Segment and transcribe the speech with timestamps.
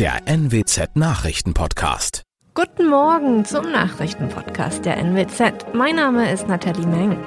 [0.00, 2.22] der NWZ Nachrichtenpodcast.
[2.54, 5.74] Guten Morgen zum Nachrichtenpodcast der NWZ.
[5.74, 7.18] Mein Name ist Nathalie Meng.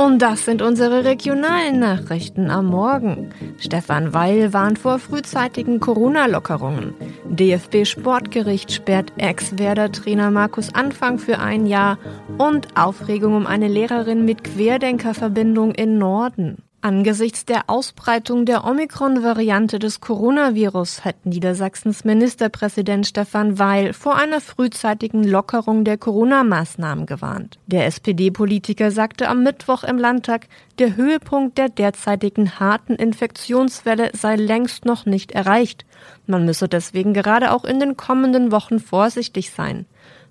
[0.00, 3.34] Und das sind unsere regionalen Nachrichten am Morgen.
[3.58, 6.94] Stefan Weil warnt vor frühzeitigen Corona-Lockerungen.
[7.28, 11.98] DFB Sportgericht sperrt Ex-Werder-Trainer Markus Anfang für ein Jahr
[12.38, 16.69] und Aufregung um eine Lehrerin mit Querdenkerverbindung in Norden.
[16.82, 25.22] Angesichts der Ausbreitung der Omikron-Variante des Coronavirus hat Niedersachsens Ministerpräsident Stefan Weil vor einer frühzeitigen
[25.22, 27.58] Lockerung der Corona-Maßnahmen gewarnt.
[27.66, 30.46] Der SPD-Politiker sagte am Mittwoch im Landtag,
[30.78, 35.84] der Höhepunkt der derzeitigen harten Infektionswelle sei längst noch nicht erreicht.
[36.26, 39.84] Man müsse deswegen gerade auch in den kommenden Wochen vorsichtig sein.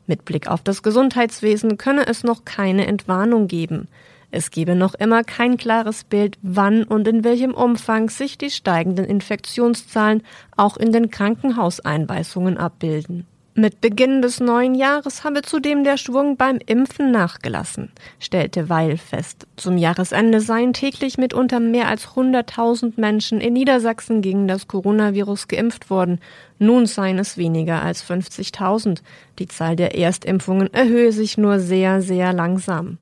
[0.07, 3.87] Mit Blick auf das Gesundheitswesen könne es noch keine Entwarnung geben.
[4.31, 9.05] Es gebe noch immer kein klares Bild, wann und in welchem Umfang sich die steigenden
[9.05, 10.23] Infektionszahlen
[10.55, 13.25] auch in den Krankenhauseinweisungen abbilden.
[13.55, 19.47] Mit Beginn des neuen Jahres habe zudem der Schwung beim Impfen nachgelassen, stellte Weil fest.
[19.57, 25.89] Zum Jahresende seien täglich mitunter mehr als 100.000 Menschen in Niedersachsen gegen das Coronavirus geimpft
[25.89, 26.21] worden.
[26.57, 29.01] Nun seien es weniger als 50.000.
[29.39, 32.99] Die Zahl der Erstimpfungen erhöhe sich nur sehr, sehr langsam.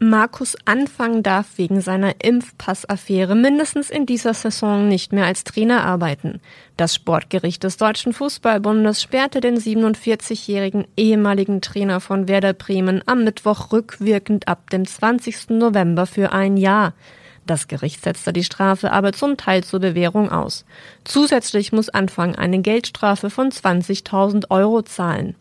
[0.00, 6.40] Markus Anfang darf wegen seiner Impfpassaffäre mindestens in dieser Saison nicht mehr als Trainer arbeiten.
[6.76, 13.72] Das Sportgericht des Deutschen Fußballbundes sperrte den 47-jährigen ehemaligen Trainer von Werder Bremen am Mittwoch
[13.72, 15.50] rückwirkend ab dem 20.
[15.50, 16.94] November für ein Jahr.
[17.44, 20.64] Das Gericht setzte die Strafe aber zum Teil zur Bewährung aus.
[21.02, 25.34] Zusätzlich muss Anfang eine Geldstrafe von 20.000 Euro zahlen.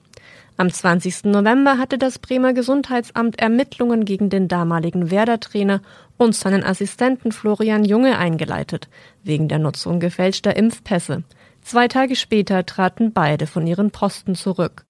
[0.60, 1.26] Am 20.
[1.26, 5.84] November hatte das Bremer Gesundheitsamt Ermittlungen gegen den damaligen Werder-Trainer
[6.18, 8.90] und seinen Assistenten Florian Junge eingeleitet,
[9.23, 11.22] wegen der Nutzung gefälschter Impfpässe.
[11.62, 14.86] Zwei Tage später traten beide von ihren Posten zurück.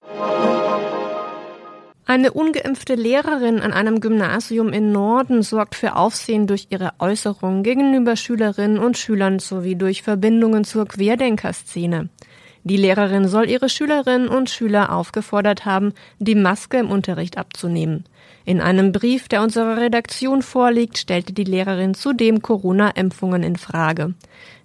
[2.06, 8.16] Eine ungeimpfte Lehrerin an einem Gymnasium in Norden sorgt für Aufsehen durch ihre Äußerungen gegenüber
[8.16, 12.08] Schülerinnen und Schülern sowie durch Verbindungen zur Querdenkerszene.
[12.68, 18.04] Die Lehrerin soll ihre Schülerinnen und Schüler aufgefordert haben, die Maske im Unterricht abzunehmen.
[18.44, 24.12] In einem Brief, der unserer Redaktion vorliegt, stellte die Lehrerin zudem Corona-Impfungen in Frage.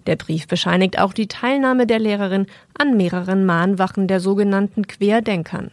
[0.06, 2.46] Der Brief bescheinigt auch die Teilnahme der Lehrerin
[2.78, 5.70] an mehreren Mahnwachen der sogenannten Querdenkern.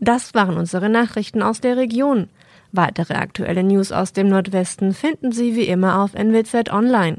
[0.00, 2.30] Das waren unsere Nachrichten aus der Region.
[2.72, 7.18] Weitere aktuelle News aus dem Nordwesten finden Sie wie immer auf NWZ Online.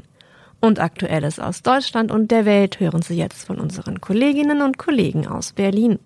[0.60, 5.26] Und Aktuelles aus Deutschland und der Welt hören Sie jetzt von unseren Kolleginnen und Kollegen
[5.26, 5.98] aus Berlin.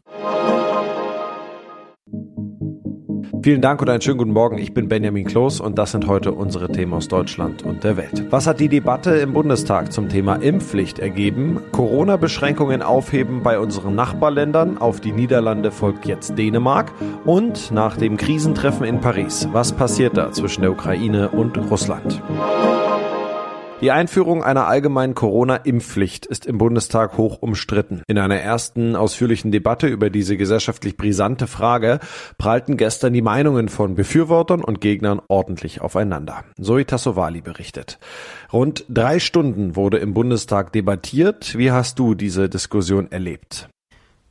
[3.42, 4.56] Vielen Dank und einen schönen guten Morgen.
[4.56, 8.24] Ich bin Benjamin Kloß und das sind heute unsere Themen aus Deutschland und der Welt.
[8.30, 11.60] Was hat die Debatte im Bundestag zum Thema Impfpflicht ergeben?
[11.72, 14.78] Corona-Beschränkungen aufheben bei unseren Nachbarländern.
[14.78, 16.92] Auf die Niederlande folgt jetzt Dänemark.
[17.26, 19.46] Und nach dem Krisentreffen in Paris.
[19.52, 22.22] Was passiert da zwischen der Ukraine und Russland?
[23.84, 28.00] Die Einführung einer allgemeinen Corona-Impfpflicht ist im Bundestag hoch umstritten.
[28.06, 32.00] In einer ersten ausführlichen Debatte über diese gesellschaftlich brisante Frage
[32.38, 36.44] prallten gestern die Meinungen von Befürwortern und Gegnern ordentlich aufeinander.
[36.58, 37.98] Zoe Tassovali berichtet.
[38.54, 41.58] Rund drei Stunden wurde im Bundestag debattiert.
[41.58, 43.68] Wie hast du diese Diskussion erlebt?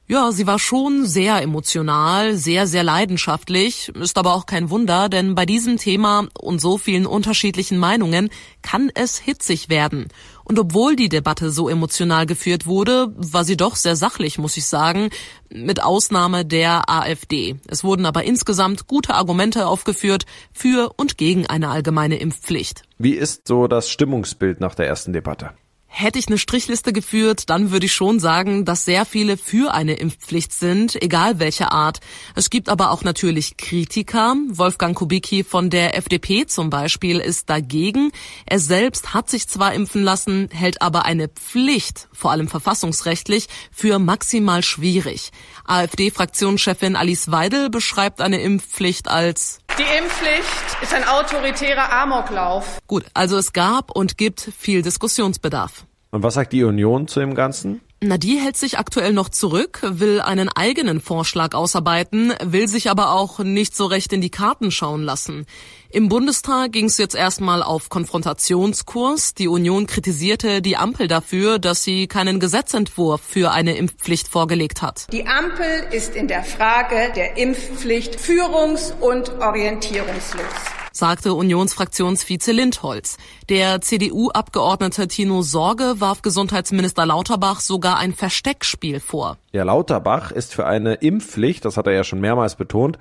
[0.06, 3.88] Ja, sie war schon sehr emotional, sehr, sehr leidenschaftlich.
[3.96, 8.30] Ist aber auch kein Wunder, denn bei diesem Thema und so vielen unterschiedlichen Meinungen
[8.62, 10.10] kann es hitzig werden.
[10.44, 14.66] Und obwohl die Debatte so emotional geführt wurde, war sie doch sehr sachlich, muss ich
[14.66, 15.10] sagen,
[15.50, 17.56] mit Ausnahme der AfD.
[17.68, 22.84] Es wurden aber insgesamt gute Argumente aufgeführt für und gegen eine allgemeine Impfpflicht.
[22.98, 25.52] Wie ist so das Stimmungsbild nach der ersten Debatte?
[25.96, 29.94] Hätte ich eine Strichliste geführt, dann würde ich schon sagen, dass sehr viele für eine
[29.94, 32.00] Impfpflicht sind, egal welche Art.
[32.34, 34.36] Es gibt aber auch natürlich Kritiker.
[34.50, 38.12] Wolfgang Kubicki von der FDP zum Beispiel ist dagegen.
[38.48, 44.00] Er selbst hat sich zwar impfen lassen, hält aber eine Pflicht, vor allem verfassungsrechtlich, für
[44.00, 45.30] maximal schwierig.
[45.66, 52.80] AfD-Fraktionschefin Alice Weidel beschreibt eine Impfpflicht als die Impfpflicht ist ein autoritärer Amoklauf.
[52.88, 55.86] Gut, also es gab und gibt viel Diskussionsbedarf.
[56.12, 57.82] Und was sagt die Union zu dem Ganzen?
[58.06, 63.12] Na, die hält sich aktuell noch zurück, will einen eigenen Vorschlag ausarbeiten, will sich aber
[63.12, 65.46] auch nicht so recht in die Karten schauen lassen.
[65.90, 69.36] Im Bundestag ging es jetzt erstmal auf Konfrontationskurs.
[69.36, 75.08] Die Union kritisierte die Ampel dafür, dass sie keinen Gesetzentwurf für eine Impfpflicht vorgelegt hat.
[75.14, 83.18] Die Ampel ist in der Frage der Impfpflicht führungs- und orientierungslos sagte Unionsfraktionsvize Lindholz.
[83.50, 89.38] Der CDU-Abgeordnete Tino Sorge warf Gesundheitsminister Lauterbach sogar ein Versteckspiel vor.
[89.56, 92.98] Ja, Lauterbach ist für eine Impfpflicht, das hat er ja schon mehrmals betont,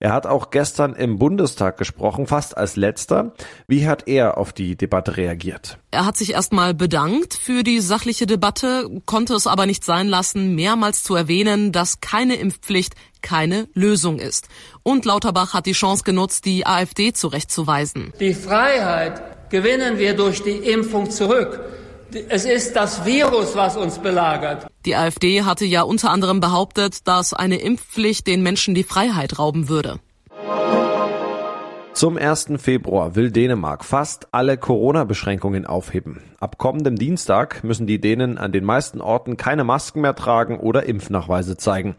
[0.00, 3.34] er hat auch gestern im Bundestag gesprochen, fast als letzter.
[3.68, 5.78] Wie hat er auf die Debatte reagiert?
[5.92, 10.56] Er hat sich erstmal bedankt für die sachliche Debatte, konnte es aber nicht sein lassen,
[10.56, 14.48] mehrmals zu erwähnen, dass keine Impfpflicht keine Lösung ist.
[14.82, 18.12] Und Lauterbach hat die Chance genutzt, die AfD zurechtzuweisen.
[18.18, 21.60] Die Freiheit gewinnen wir durch die Impfung zurück.
[22.28, 24.66] Es ist das Virus, was uns belagert.
[24.84, 29.68] Die AfD hatte ja unter anderem behauptet, dass eine Impfpflicht den Menschen die Freiheit rauben
[29.68, 29.98] würde.
[31.94, 32.54] Zum 1.
[32.56, 36.22] Februar will Dänemark fast alle Corona-Beschränkungen aufheben.
[36.40, 40.84] Ab kommendem Dienstag müssen die Dänen an den meisten Orten keine Masken mehr tragen oder
[40.84, 41.96] Impfnachweise zeigen.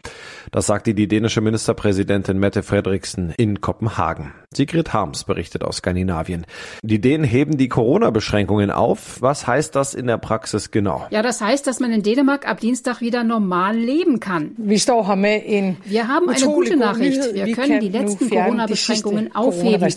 [0.50, 4.32] Das sagte die dänische Ministerpräsidentin Mette Frederiksen in Kopenhagen.
[4.56, 6.46] Sigrid Harms berichtet aus Skandinavien.
[6.82, 9.20] Die Dänen heben die Corona-Beschränkungen auf.
[9.20, 11.06] Was heißt das in der Praxis genau?
[11.10, 14.52] Ja, das heißt, dass man in Dänemark ab Dienstag wieder normal leben kann.
[14.56, 17.34] Wir haben eine gute Nachricht.
[17.34, 19.88] Wir können die letzten Corona-Beschränkungen aufheben,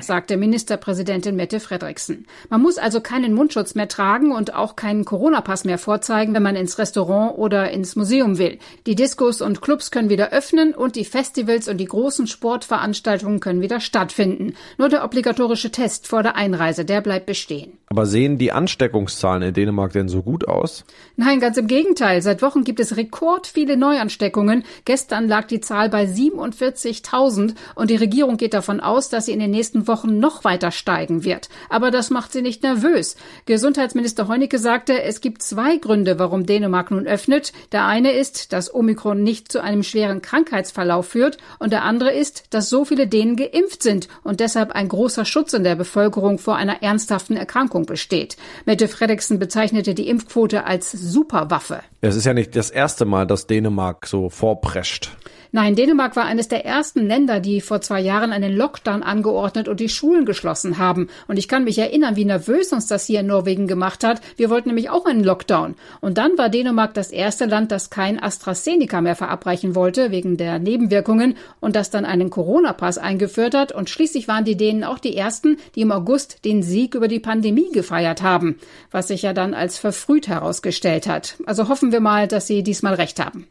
[0.00, 2.26] sagte Ministerpräsidentin Mette Frederiksen.
[2.48, 6.56] Man muss also keinen Mundschutz mehr tragen und auch keinen Corona-Pass mehr vorzeigen, wenn man
[6.56, 8.58] ins Restaurant oder ins Museum will.
[8.86, 13.51] Die Diskos und Clubs können wieder öffnen und die Festivals und die großen Sportveranstaltungen können
[13.60, 14.54] wieder stattfinden.
[14.78, 17.78] Nur der obligatorische Test vor der Einreise, der bleibt bestehen.
[17.92, 20.86] Aber sehen die Ansteckungszahlen in Dänemark denn so gut aus?
[21.16, 22.22] Nein, ganz im Gegenteil.
[22.22, 24.64] Seit Wochen gibt es rekord viele Neuansteckungen.
[24.86, 29.40] Gestern lag die Zahl bei 47.000 und die Regierung geht davon aus, dass sie in
[29.40, 31.50] den nächsten Wochen noch weiter steigen wird.
[31.68, 33.16] Aber das macht sie nicht nervös.
[33.44, 37.52] Gesundheitsminister Heunicke sagte, es gibt zwei Gründe, warum Dänemark nun öffnet.
[37.72, 42.44] Der eine ist, dass Omikron nicht zu einem schweren Krankheitsverlauf führt und der andere ist,
[42.54, 46.56] dass so viele Dänen geimpft sind und deshalb ein großer Schutz in der Bevölkerung vor
[46.56, 48.36] einer ernsthaften Erkrankung besteht.
[48.64, 51.80] Mette Fredriksen bezeichnete die Impfquote als Superwaffe.
[52.00, 55.16] Es ist ja nicht das erste Mal, dass Dänemark so vorprescht.
[55.54, 59.80] Nein, Dänemark war eines der ersten Länder, die vor zwei Jahren einen Lockdown angeordnet und
[59.80, 61.08] die Schulen geschlossen haben.
[61.28, 64.22] Und ich kann mich erinnern, wie nervös uns das hier in Norwegen gemacht hat.
[64.38, 65.74] Wir wollten nämlich auch einen Lockdown.
[66.00, 70.58] Und dann war Dänemark das erste Land, das kein AstraZeneca mehr verabreichen wollte, wegen der
[70.58, 73.72] Nebenwirkungen, und das dann einen Corona-Pass eingeführt hat.
[73.72, 77.20] Und schließlich waren die Dänen auch die ersten, die im August den Sieg über die
[77.20, 78.56] Pandemie gefeiert haben,
[78.90, 81.36] was sich ja dann als verfrüht herausgestellt hat.
[81.44, 83.48] Also hoffen wir mal, dass sie diesmal recht haben.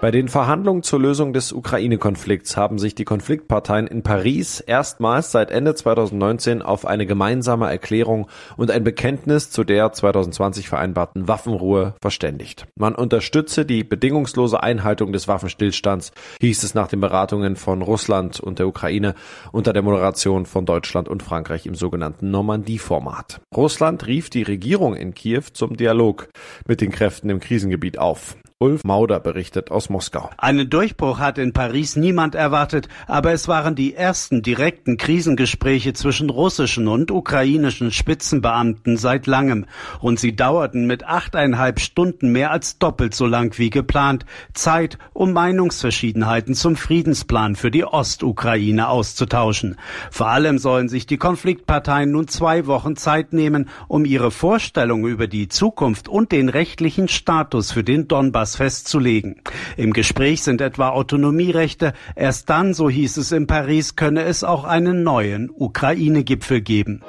[0.00, 5.50] Bei den Verhandlungen zur Lösung des Ukraine-Konflikts haben sich die Konfliktparteien in Paris erstmals seit
[5.50, 8.26] Ende 2019 auf eine gemeinsame Erklärung
[8.56, 12.66] und ein Bekenntnis zu der 2020 vereinbarten Waffenruhe verständigt.
[12.78, 18.58] Man unterstütze die bedingungslose Einhaltung des Waffenstillstands, hieß es nach den Beratungen von Russland und
[18.58, 19.14] der Ukraine
[19.52, 23.42] unter der Moderation von Deutschland und Frankreich im sogenannten Normandie-Format.
[23.54, 26.30] Russland rief die Regierung in Kiew zum Dialog
[26.66, 28.38] mit den Kräften im Krisengebiet auf.
[28.62, 30.28] Ulf Mauder berichtet aus Moskau.
[30.36, 36.28] Einen Durchbruch hat in Paris niemand erwartet, aber es waren die ersten direkten Krisengespräche zwischen
[36.28, 39.64] russischen und ukrainischen Spitzenbeamten seit langem.
[40.02, 44.26] Und sie dauerten mit achteinhalb Stunden mehr als doppelt so lang wie geplant.
[44.52, 49.76] Zeit, um Meinungsverschiedenheiten zum Friedensplan für die Ostukraine auszutauschen.
[50.10, 55.28] Vor allem sollen sich die Konfliktparteien nun zwei Wochen Zeit nehmen, um ihre Vorstellungen über
[55.28, 59.36] die Zukunft und den rechtlichen Status für den Donbass etwas festzulegen.
[59.76, 61.92] Im Gespräch sind etwa Autonomierechte.
[62.16, 67.02] Erst dann, so hieß es in Paris, könne es auch einen neuen Ukraine-Gipfel geben.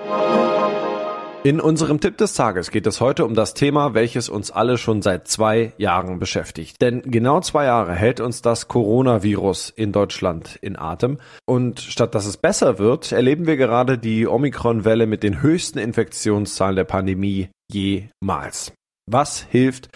[1.43, 5.01] In unserem Tipp des Tages geht es heute um das Thema, welches uns alle schon
[5.01, 6.79] seit zwei Jahren beschäftigt.
[6.81, 11.17] Denn genau zwei Jahre hält uns das Coronavirus in Deutschland in Atem.
[11.48, 16.75] Und statt dass es besser wird, erleben wir gerade die Omikron-Welle mit den höchsten Infektionszahlen
[16.75, 18.74] der Pandemie jemals.
[19.12, 19.89] Was hilft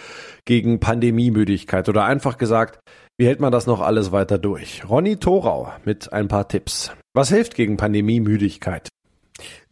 [0.43, 1.87] gegen Pandemiemüdigkeit?
[1.87, 2.79] Oder einfach gesagt,
[3.17, 4.83] wie hält man das noch alles weiter durch?
[4.89, 6.91] Ronny Thorau mit ein paar Tipps.
[7.13, 8.89] Was hilft gegen Pandemiemüdigkeit?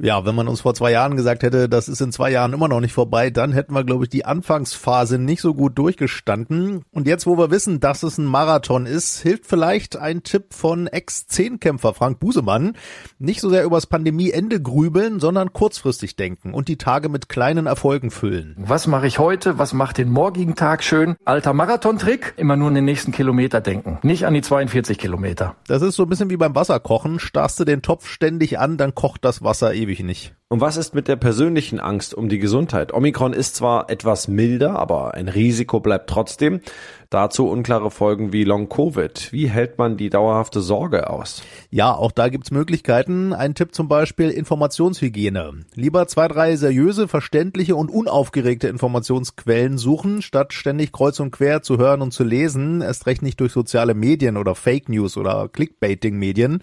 [0.03, 2.67] Ja, wenn man uns vor zwei Jahren gesagt hätte, das ist in zwei Jahren immer
[2.67, 6.83] noch nicht vorbei, dann hätten wir, glaube ich, die Anfangsphase nicht so gut durchgestanden.
[6.91, 10.87] Und jetzt, wo wir wissen, dass es ein Marathon ist, hilft vielleicht ein Tipp von
[10.87, 12.73] Ex-Zehnkämpfer Frank Busemann.
[13.17, 18.11] Nicht so sehr übers Pandemieende grübeln, sondern kurzfristig denken und die Tage mit kleinen Erfolgen
[18.11, 18.55] füllen.
[18.57, 19.57] Was mache ich heute?
[19.57, 21.15] Was macht den morgigen Tag schön?
[21.23, 22.33] Alter Marathontrick?
[22.35, 23.99] Immer nur an den nächsten Kilometer denken.
[24.03, 25.55] Nicht an die 42 Kilometer.
[25.67, 27.19] Das ist so ein bisschen wie beim Wasserkochen.
[27.19, 30.33] Starrst du den Topf ständig an, dann kocht das Wasser ewig nicht.
[30.49, 32.93] Und was ist mit der persönlichen Angst um die Gesundheit?
[32.93, 36.61] Omikron ist zwar etwas milder, aber ein Risiko bleibt trotzdem.
[37.09, 39.31] Dazu unklare Folgen wie Long-Covid.
[39.31, 41.43] Wie hält man die dauerhafte Sorge aus?
[41.69, 43.33] Ja, auch da gibt's Möglichkeiten.
[43.33, 45.65] Ein Tipp zum Beispiel Informationshygiene.
[45.75, 51.77] Lieber zwei, drei seriöse, verständliche und unaufgeregte Informationsquellen suchen, statt ständig kreuz und quer zu
[51.77, 52.81] hören und zu lesen.
[52.81, 56.61] Erst recht nicht durch soziale Medien oder Fake News oder Clickbaiting-Medien.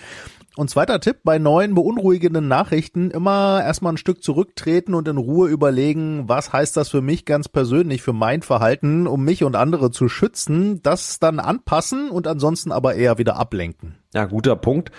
[0.56, 5.48] Und zweiter Tipp, bei neuen beunruhigenden Nachrichten immer erstmal ein Stück zurücktreten und in Ruhe
[5.48, 9.92] überlegen, was heißt das für mich ganz persönlich, für mein Verhalten, um mich und andere
[9.92, 13.99] zu schützen, das dann anpassen und ansonsten aber eher wieder ablenken.
[14.12, 14.90] Ja, guter Punkt.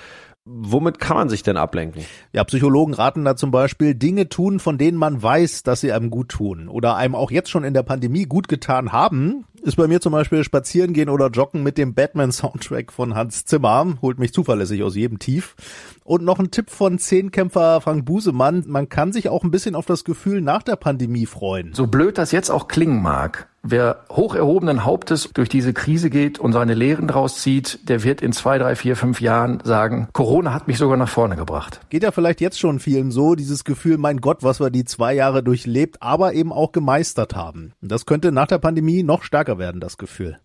[0.44, 2.04] Womit kann man sich denn ablenken?
[2.34, 6.10] Ja, Psychologen raten da zum Beispiel Dinge tun, von denen man weiß, dass sie einem
[6.10, 9.46] gut tun oder einem auch jetzt schon in der Pandemie gut getan haben.
[9.62, 13.98] Ist bei mir zum Beispiel spazieren gehen oder joggen mit dem Batman-Soundtrack von Hans Zimmer.
[14.02, 15.56] Holt mich zuverlässig aus jedem Tief.
[16.04, 18.64] Und noch ein Tipp von Zehnkämpfer Frank Busemann.
[18.66, 21.76] Man kann sich auch ein bisschen auf das Gefühl nach der Pandemie freuen.
[21.76, 23.51] So blöd das jetzt auch klingen mag.
[23.64, 28.22] Wer hoch erhobenen Hauptes durch diese Krise geht und seine Lehren draus zieht, der wird
[28.22, 31.80] in zwei, drei, vier, fünf Jahren sagen, Corona hat mich sogar nach vorne gebracht.
[31.90, 35.14] Geht ja vielleicht jetzt schon vielen so, dieses Gefühl, mein Gott, was wir die zwei
[35.14, 37.74] Jahre durchlebt, aber eben auch gemeistert haben.
[37.82, 40.40] Das könnte nach der Pandemie noch stärker werden, das Gefühl.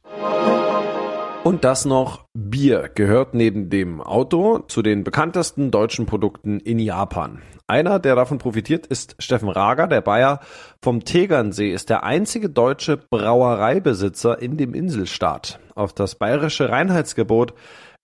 [1.46, 7.40] Und das noch Bier gehört neben dem Auto zu den bekanntesten deutschen Produkten in Japan.
[7.68, 10.40] Einer, der davon profitiert, ist Steffen Rager, der Bayer
[10.82, 15.60] vom Tegernsee, ist der einzige deutsche Brauereibesitzer in dem Inselstaat.
[15.76, 17.54] Auf das bayerische Reinheitsgebot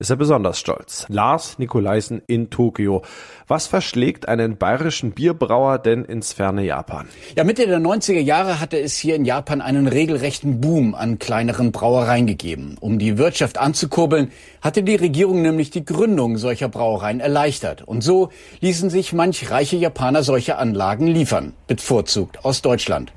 [0.03, 1.07] ist er besonders stolz.
[1.09, 3.03] Lars Nikolaisen in Tokio.
[3.47, 7.07] Was verschlägt einen bayerischen Bierbrauer denn ins ferne Japan?
[7.37, 11.71] Ja, Mitte der 90er Jahre hatte es hier in Japan einen regelrechten Boom an kleineren
[11.71, 12.77] Brauereien gegeben.
[12.81, 17.83] Um die Wirtschaft anzukurbeln, hatte die Regierung nämlich die Gründung solcher Brauereien erleichtert.
[17.83, 18.31] Und so
[18.61, 23.13] ließen sich manch reiche Japaner solche Anlagen liefern, bevorzugt aus Deutschland.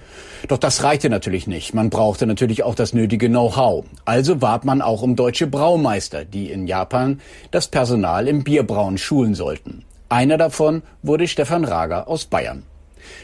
[0.47, 1.73] Doch das reichte natürlich nicht.
[1.73, 3.85] Man brauchte natürlich auch das nötige Know-how.
[4.05, 6.74] Also warb man auch um deutsche Braumeister, die in Japan
[7.51, 9.85] das Personal im Bierbrauen schulen sollten.
[10.09, 12.63] Einer davon wurde Stefan Rager aus Bayern.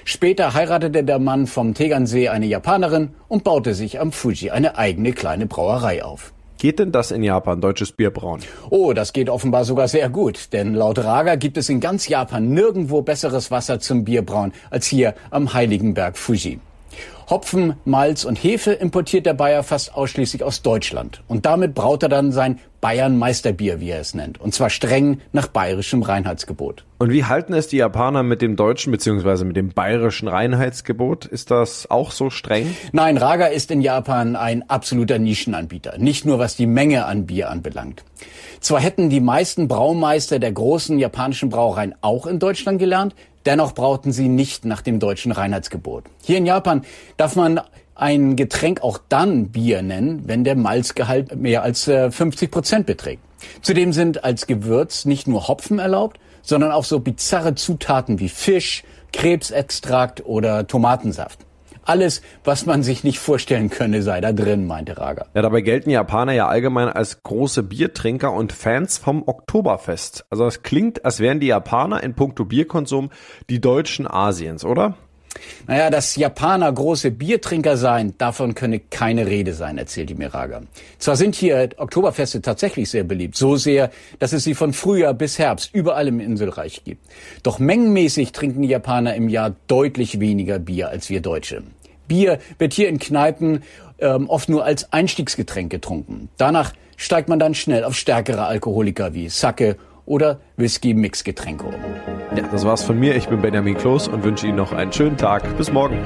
[0.06, 5.14] Später heiratete der Mann vom Tegernsee eine Japanerin und baute sich am Fuji eine eigene
[5.14, 6.34] kleine Brauerei auf.
[6.58, 8.42] Geht denn das in Japan, deutsches Bierbrauen?
[8.70, 12.50] Oh, das geht offenbar sogar sehr gut, denn laut Raga gibt es in ganz Japan
[12.50, 16.60] nirgendwo besseres Wasser zum Bierbrauen als hier am Heiligenberg Fuji.
[17.30, 21.24] Hopfen, Malz und Hefe importiert der Bayer fast ausschließlich aus Deutschland.
[21.28, 24.42] Und damit braut er dann sein Bayern Meisterbier, wie er es nennt.
[24.42, 26.84] Und zwar streng nach bayerischem Reinheitsgebot.
[26.98, 29.46] Und wie halten es die Japaner mit dem deutschen bzw.
[29.46, 31.26] mit dem bayerischen Reinheitsgebot?
[31.26, 32.76] Ist das auch so streng?
[32.92, 36.00] Nein, Raga ist in Japan ein absoluter Nischenanbieter.
[36.00, 38.04] Nicht nur was die Menge an Bier anbelangt.
[38.60, 44.12] Zwar hätten die meisten Braumeister der großen japanischen Brauereien auch in Deutschland gelernt, Dennoch brauten
[44.12, 46.06] sie nicht nach dem deutschen Reinheitsgebot.
[46.24, 46.84] Hier in Japan
[47.18, 47.62] darf man
[47.96, 53.22] ein Getränk auch dann Bier nennen, wenn der Malzgehalt mehr als 50 äh, Prozent beträgt.
[53.62, 58.84] Zudem sind als Gewürz nicht nur Hopfen erlaubt, sondern auch so bizarre Zutaten wie Fisch,
[59.14, 61.40] Krebsextrakt oder Tomatensaft.
[61.84, 65.26] Alles, was man sich nicht vorstellen könne, sei da drin, meinte Raga.
[65.34, 70.26] Ja, dabei gelten Japaner ja allgemein als große Biertrinker und Fans vom Oktoberfest.
[70.30, 73.10] Also es klingt, als wären die Japaner in puncto Bierkonsum
[73.50, 74.96] die Deutschen Asiens, oder?
[75.68, 80.62] Naja, dass Japaner große Biertrinker seien, davon könne keine Rede sein, erzählte Miraga.
[80.98, 85.40] Zwar sind hier Oktoberfeste tatsächlich sehr beliebt, so sehr, dass es sie von Frühjahr bis
[85.40, 87.06] Herbst überall im Inselreich gibt.
[87.44, 91.64] Doch mengenmäßig trinken die Japaner im Jahr deutlich weniger Bier als wir Deutsche.
[92.08, 93.64] Bier wird hier in Kneipen
[94.00, 96.30] ähm, oft nur als Einstiegsgetränk getrunken.
[96.38, 99.78] Danach steigt man dann schnell auf stärkere Alkoholiker wie Sake
[100.12, 101.68] oder Whisky-Mixgetränke.
[102.36, 103.16] Ja, das war's von mir.
[103.16, 105.58] Ich bin Benjamin Kloß und wünsche Ihnen noch einen schönen Tag.
[105.58, 105.98] Bis morgen.